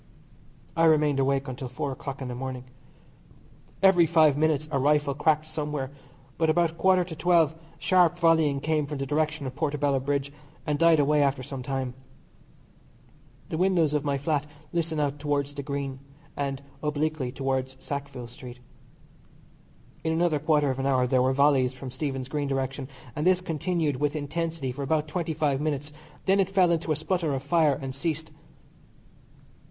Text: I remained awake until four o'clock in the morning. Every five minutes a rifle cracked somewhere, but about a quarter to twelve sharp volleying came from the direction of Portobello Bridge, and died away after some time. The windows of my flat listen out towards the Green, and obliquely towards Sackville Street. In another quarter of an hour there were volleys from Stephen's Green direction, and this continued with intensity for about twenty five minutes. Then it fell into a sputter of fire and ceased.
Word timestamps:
I 0.75 0.85
remained 0.85 1.19
awake 1.19 1.47
until 1.47 1.67
four 1.67 1.91
o'clock 1.91 2.23
in 2.23 2.27
the 2.27 2.33
morning. 2.33 2.63
Every 3.83 4.07
five 4.07 4.35
minutes 4.35 4.67
a 4.71 4.79
rifle 4.79 5.13
cracked 5.13 5.47
somewhere, 5.47 5.91
but 6.39 6.49
about 6.49 6.71
a 6.71 6.73
quarter 6.73 7.03
to 7.03 7.15
twelve 7.15 7.53
sharp 7.77 8.17
volleying 8.17 8.61
came 8.61 8.87
from 8.87 8.97
the 8.97 9.05
direction 9.05 9.45
of 9.45 9.55
Portobello 9.55 9.99
Bridge, 9.99 10.33
and 10.65 10.79
died 10.79 10.99
away 10.99 11.21
after 11.21 11.43
some 11.43 11.61
time. 11.61 11.93
The 13.49 13.59
windows 13.59 13.93
of 13.93 14.03
my 14.03 14.17
flat 14.17 14.47
listen 14.73 14.99
out 14.99 15.19
towards 15.19 15.53
the 15.53 15.61
Green, 15.61 15.99
and 16.35 16.63
obliquely 16.81 17.31
towards 17.31 17.77
Sackville 17.79 18.25
Street. 18.25 18.57
In 20.03 20.11
another 20.11 20.39
quarter 20.39 20.71
of 20.71 20.79
an 20.79 20.87
hour 20.87 21.05
there 21.05 21.21
were 21.21 21.31
volleys 21.31 21.73
from 21.73 21.91
Stephen's 21.91 22.27
Green 22.27 22.47
direction, 22.47 22.87
and 23.15 23.27
this 23.27 23.39
continued 23.39 23.97
with 23.97 24.15
intensity 24.15 24.71
for 24.71 24.81
about 24.81 25.07
twenty 25.07 25.35
five 25.35 25.61
minutes. 25.61 25.93
Then 26.25 26.39
it 26.39 26.49
fell 26.49 26.71
into 26.71 26.91
a 26.91 26.95
sputter 26.95 27.35
of 27.35 27.43
fire 27.43 27.77
and 27.79 27.93
ceased. 27.93 28.31